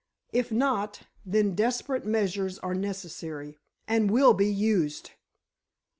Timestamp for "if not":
0.33-1.01